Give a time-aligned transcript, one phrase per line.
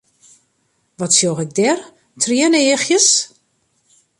[0.99, 1.79] Wat sjoch ik dêr,
[2.21, 3.07] trieneachjes?